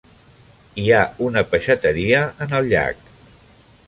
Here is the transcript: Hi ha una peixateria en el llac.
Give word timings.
Hi 0.83 0.85
ha 0.95 1.01
una 1.27 1.43
peixateria 1.51 2.23
en 2.47 2.57
el 2.61 2.73
llac. 2.73 3.05